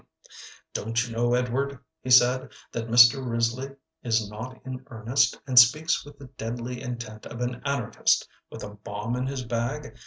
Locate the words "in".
4.65-4.83, 9.15-9.27